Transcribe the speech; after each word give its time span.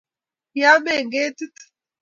kiame 0.51 0.91
eng 0.99 1.11
ketit 1.13 1.55